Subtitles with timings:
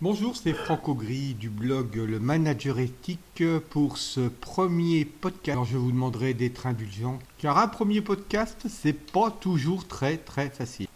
[0.00, 5.50] Bonjour, c'est Franco Gris du blog Le Manager Éthique pour ce premier podcast.
[5.50, 10.50] Alors je vous demanderai d'être indulgent car un premier podcast c'est pas toujours très très
[10.50, 10.88] facile.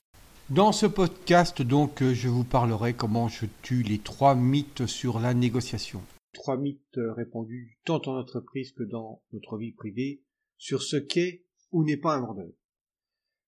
[0.51, 5.33] Dans ce podcast donc je vous parlerai comment je tue les trois mythes sur la
[5.33, 6.03] négociation.
[6.33, 10.25] Trois mythes répandus tant en entreprise que dans notre vie privée
[10.57, 12.51] sur ce qu'est ou n'est pas un vendeur.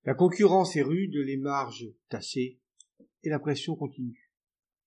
[0.04, 2.60] La concurrence est rude, les marges tassées
[3.24, 4.29] et la pression continue.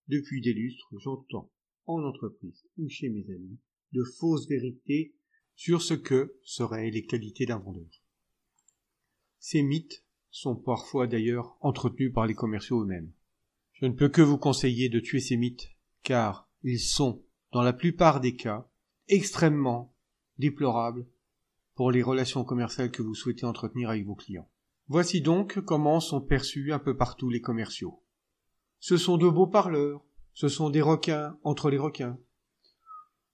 [0.08, 1.52] Depuis des lustres, j'entends,
[1.86, 3.60] en entreprise ou chez mes amis,
[3.94, 5.16] de fausses vérités
[5.56, 7.90] sur ce que seraient les qualités d'un vendeur.
[9.40, 13.12] Ces mythes sont parfois d'ailleurs entretenus par les commerciaux eux-mêmes.
[13.74, 15.70] Je ne peux que vous conseiller de tuer ces mythes,
[16.02, 18.68] car ils sont, dans la plupart des cas,
[19.08, 19.96] extrêmement
[20.38, 21.08] déplorables
[21.76, 24.50] pour les relations commerciales que vous souhaitez entretenir avec vos clients.
[24.88, 28.03] Voici donc comment sont perçus un peu partout les commerciaux.
[28.86, 32.20] Ce sont de beaux parleurs, ce sont des requins entre les requins.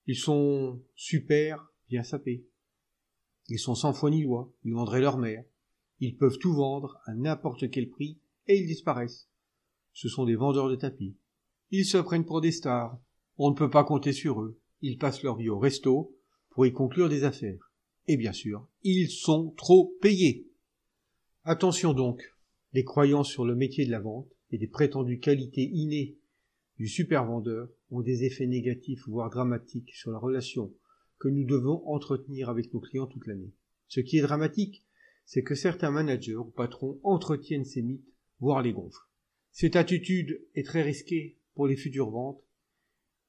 [0.05, 2.45] Ils sont super bien sapés.
[3.47, 5.43] Ils sont sans foi ni loi, ils vendraient leur mère.
[5.99, 9.27] Ils peuvent tout vendre à n'importe quel prix et ils disparaissent.
[9.91, 11.17] Ce sont des vendeurs de tapis.
[11.71, 12.99] Ils se prennent pour des stars.
[13.39, 14.61] On ne peut pas compter sur eux.
[14.81, 16.15] Ils passent leur vie au resto
[16.51, 17.71] pour y conclure des affaires.
[18.05, 20.47] Et bien sûr, ils sont trop payés.
[21.43, 22.21] Attention donc,
[22.73, 26.17] les croyances sur le métier de la vente et des prétendues qualités innées
[26.77, 30.73] du super vendeur ont des effets négatifs voire dramatiques sur la relation
[31.19, 33.53] que nous devons entretenir avec nos clients toute l'année.
[33.87, 34.85] Ce qui est dramatique,
[35.25, 39.09] c'est que certains managers ou patrons entretiennent ces mythes, voire les gonflent.
[39.51, 42.41] Cette attitude est très risquée pour les futures ventes,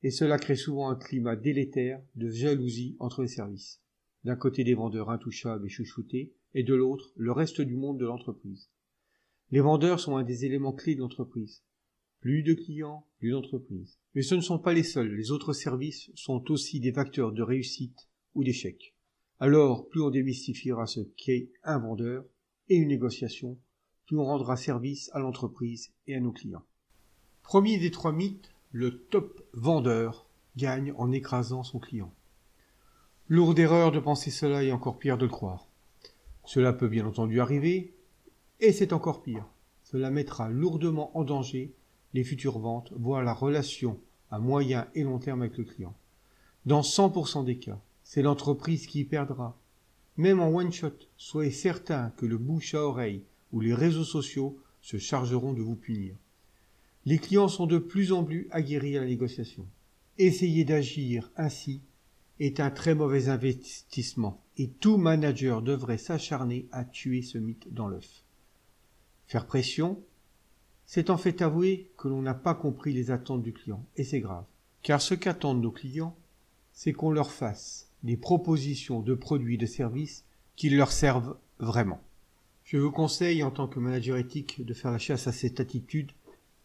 [0.03, 3.83] et cela crée souvent un climat délétère de jalousie entre les services.
[4.25, 8.07] D'un côté des vendeurs intouchables et chouchoutés, et de l'autre le reste du monde de
[8.07, 8.71] l'entreprise.
[9.53, 11.63] Les vendeurs sont un des éléments clés de l'entreprise.
[12.21, 13.99] Plus de clients, plus d'entreprises.
[14.15, 17.43] Mais ce ne sont pas les seuls, les autres services sont aussi des facteurs de
[17.43, 18.95] réussite ou d'échec.
[19.41, 22.25] Alors, plus on démystifiera ce qu'est un vendeur
[22.69, 23.59] et une négociation,
[24.07, 26.65] plus on rendra service à l'entreprise et à nos clients.
[27.43, 32.15] Premier des trois mythes, le top vendeur gagne en écrasant son client.
[33.27, 35.69] Lourde erreur de penser cela et encore pire de le croire.
[36.45, 37.95] Cela peut bien entendu arriver,
[38.61, 39.47] et c'est encore pire.
[39.85, 41.75] Cela mettra lourdement en danger
[42.15, 43.99] les futures ventes, voire la relation
[44.31, 45.95] à moyen et long terme avec le client.
[46.67, 49.59] Dans 100% des cas, c'est l'entreprise qui y perdra.
[50.17, 54.59] Même en one shot, soyez certain que le bouche à oreille ou les réseaux sociaux
[54.83, 56.17] se chargeront de vous punir.
[57.07, 59.67] Les clients sont de plus en plus aguerris à la négociation.
[60.19, 61.81] Essayer d'agir ainsi
[62.41, 67.89] est un très mauvais investissement et tout manager devrait s'acharner à tuer ce mythe dans
[67.89, 68.23] l'œuf.
[69.31, 70.03] Faire pression,
[70.87, 74.19] c'est en fait avouer que l'on n'a pas compris les attentes du client, et c'est
[74.19, 74.43] grave.
[74.83, 76.17] Car ce qu'attendent nos clients,
[76.73, 80.25] c'est qu'on leur fasse des propositions de produits de services
[80.57, 82.01] qui leur servent vraiment.
[82.65, 86.11] Je vous conseille en tant que manager éthique de faire la chasse à cette attitude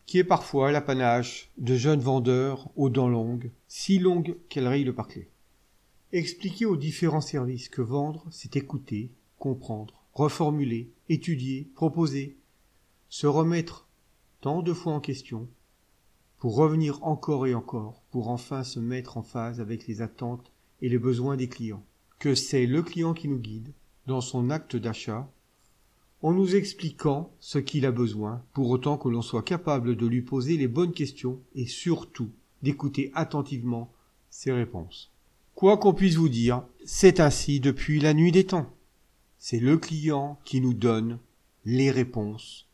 [0.07, 4.95] qui est parfois l'apanage de jeunes vendeurs aux dents longues, si longues qu'elles rayent le
[4.95, 5.29] parquet.
[6.13, 12.37] Expliquer aux différents services que vendre, c'est écouter, comprendre, reformuler, étudier, proposer,
[13.17, 13.87] se remettre
[14.41, 15.47] tant de fois en question,
[16.37, 20.89] pour revenir encore et encore, pour enfin se mettre en phase avec les attentes et
[20.89, 21.85] les besoins des clients,
[22.19, 23.71] que c'est le client qui nous guide
[24.05, 25.31] dans son acte d'achat,
[26.23, 30.21] en nous expliquant ce qu'il a besoin, pour autant que l'on soit capable de lui
[30.21, 32.31] poser les bonnes questions et surtout
[32.63, 33.93] d'écouter attentivement
[34.29, 35.09] ses réponses.
[35.53, 38.73] Quoi qu'on puisse vous dire, c'est ainsi depuis la nuit des temps.
[39.39, 41.17] C'est le client qui nous donne
[41.63, 42.64] les réponses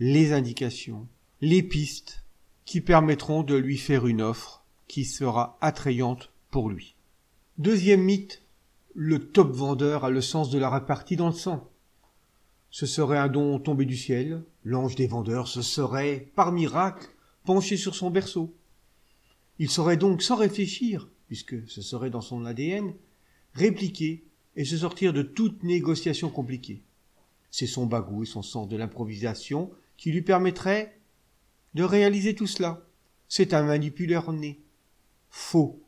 [0.00, 1.08] les indications,
[1.40, 2.24] les pistes
[2.64, 6.94] qui permettront de lui faire une offre qui sera attrayante pour lui.
[7.58, 8.42] Deuxième mythe,
[8.94, 11.68] le top vendeur a le sens de la répartie dans le sang.
[12.70, 17.08] Ce serait un don tombé du ciel, l'ange des vendeurs se serait, par miracle,
[17.44, 18.54] penché sur son berceau.
[19.58, 22.94] Il saurait donc, sans réfléchir, puisque ce serait dans son ADN,
[23.54, 24.24] répliquer
[24.54, 26.82] et se sortir de toute négociation compliquée.
[27.50, 30.98] C'est son bagou et son sens de l'improvisation qui lui permettrait
[31.74, 32.86] de réaliser tout cela.
[33.28, 34.58] C'est un manipuleur né.
[35.28, 35.82] Faux.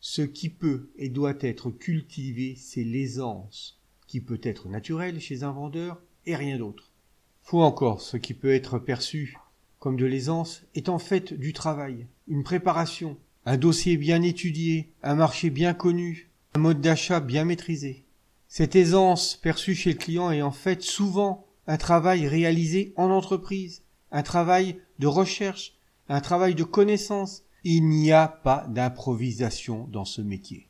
[0.00, 3.78] Ce qui peut et doit être cultivé, c'est l'aisance,
[4.08, 6.90] qui peut être naturelle chez un vendeur et rien d'autre.
[7.42, 9.36] Faux encore, ce qui peut être perçu
[9.78, 15.14] comme de l'aisance est en fait du travail, une préparation, un dossier bien étudié, un
[15.14, 18.04] marché bien connu, un mode d'achat bien maîtrisé.
[18.48, 23.82] Cette aisance perçue chez le client est en fait souvent un travail réalisé en entreprise,
[24.10, 25.74] un travail de recherche,
[26.08, 27.42] un travail de connaissance.
[27.62, 30.66] Il n'y a pas d'improvisation dans ce métier.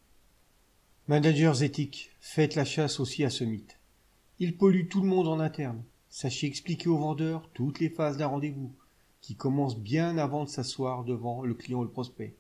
[1.06, 3.78] Managers éthiques, faites la chasse aussi à ce mythe.
[4.38, 5.82] Il pollue tout le monde en interne.
[6.08, 8.72] Sachez expliquer aux vendeurs toutes les phases d'un rendez-vous,
[9.20, 12.34] qui commence bien avant de s'asseoir devant le client ou le prospect.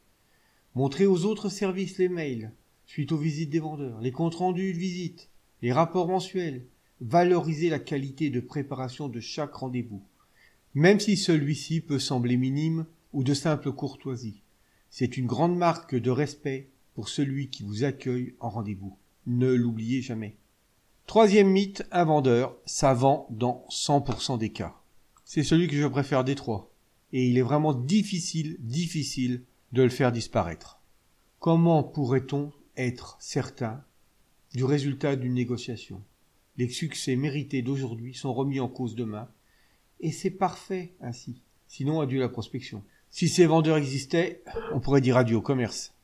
[0.74, 2.52] Montrez aux autres services les mails,
[2.86, 5.28] suite aux visites des vendeurs, les comptes rendus de visite,
[5.62, 6.64] les rapports mensuels.
[7.00, 10.02] Valorisez la qualité de préparation de chaque rendez-vous,
[10.74, 14.42] même si celui-ci peut sembler minime ou de simple courtoisie.
[14.90, 18.98] C'est une grande marque de respect pour celui qui vous accueille en rendez-vous.
[19.26, 20.36] Ne l'oubliez jamais.
[21.06, 24.76] Troisième mythe, un vendeur, ça vend dans 100% des cas.
[25.24, 26.70] C'est celui que je préfère des trois.
[27.12, 29.42] Et il est vraiment difficile, difficile
[29.72, 30.80] de le faire disparaître.
[31.38, 33.82] Comment pourrait-on être certain
[34.54, 36.02] du résultat d'une négociation?
[36.60, 39.30] Les succès mérités d'aujourd'hui sont remis en cause demain,
[40.00, 41.40] et c'est parfait ainsi.
[41.68, 42.84] Sinon, adieu la prospection.
[43.10, 44.42] Si ces vendeurs existaient,
[44.74, 45.94] on pourrait dire adieu au commerce.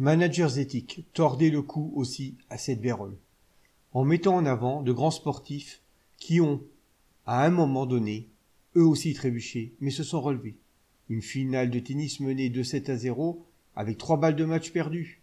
[0.00, 3.16] Managers éthiques, tordez le cou aussi à cette vérole,
[3.92, 5.80] en mettant en avant de grands sportifs
[6.18, 6.60] qui ont,
[7.24, 8.26] à un moment donné,
[8.74, 10.56] eux aussi trébuché, mais se sont relevés.
[11.08, 13.46] Une finale de tennis menée de 7 à 0,
[13.76, 15.22] avec trois balles de match perdues.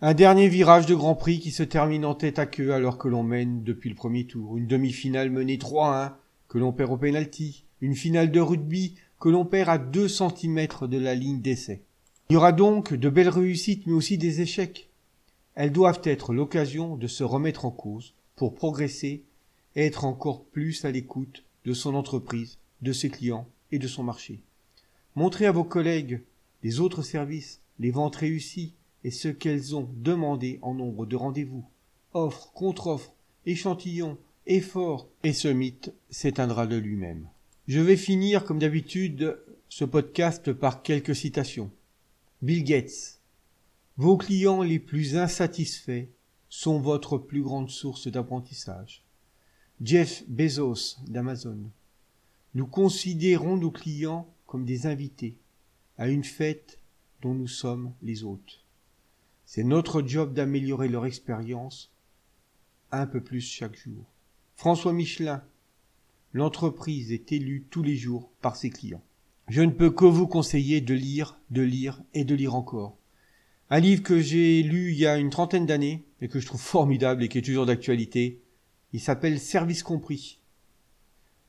[0.00, 3.06] Un dernier virage de Grand Prix qui se termine en tête à queue alors que
[3.06, 4.58] l'on mène depuis le premier tour.
[4.58, 6.16] Une demi-finale menée 3 à 1
[6.48, 7.64] que l'on perd au penalty.
[7.80, 11.84] Une finale de rugby que l'on perd à 2 cm de la ligne d'essai.
[12.28, 14.90] Il y aura donc de belles réussites mais aussi des échecs.
[15.54, 19.22] Elles doivent être l'occasion de se remettre en cause pour progresser
[19.76, 24.40] être encore plus à l'écoute de son entreprise, de ses clients et de son marché.
[25.14, 26.20] Montrez à vos collègues
[26.64, 31.64] les autres services, les ventes réussies et ce qu'elles ont demandé en nombre de rendez-vous.
[32.14, 33.14] Offre, contre-offre,
[33.46, 37.28] échantillons, efforts, et ce mythe s'éteindra de lui-même.
[37.68, 41.70] Je vais finir, comme d'habitude, ce podcast par quelques citations.
[42.42, 43.20] Bill Gates.
[43.96, 46.06] Vos clients les plus insatisfaits
[46.48, 49.02] sont votre plus grande source d'apprentissage.
[49.82, 51.70] Jeff Bezos d'Amazon.
[52.54, 55.36] Nous considérons nos clients comme des invités
[55.98, 56.78] à une fête
[57.22, 58.63] dont nous sommes les hôtes.
[59.46, 61.92] C'est notre job d'améliorer leur expérience
[62.90, 64.04] un peu plus chaque jour.
[64.56, 65.42] François Michelin.
[66.32, 69.04] L'entreprise est élue tous les jours par ses clients.
[69.48, 72.96] Je ne peux que vous conseiller de lire, de lire et de lire encore.
[73.70, 76.60] Un livre que j'ai lu il y a une trentaine d'années et que je trouve
[76.60, 78.40] formidable et qui est toujours d'actualité.
[78.92, 80.40] Il s'appelle Service compris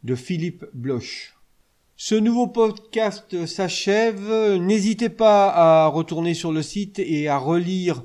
[0.04, 1.36] de Philippe Bloch.
[1.98, 4.30] Ce nouveau podcast s'achève.
[4.60, 8.04] N'hésitez pas à retourner sur le site et à relire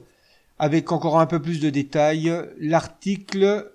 [0.61, 3.73] avec encore un peu plus de détails l'article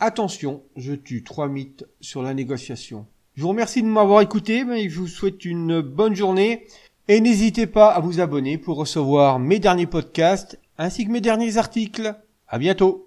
[0.00, 3.06] Attention, je tue trois mythes sur la négociation.
[3.34, 6.66] Je vous remercie de m'avoir écouté, je vous souhaite une bonne journée.
[7.08, 11.58] Et n'hésitez pas à vous abonner pour recevoir mes derniers podcasts ainsi que mes derniers
[11.58, 12.14] articles.
[12.48, 13.03] À bientôt!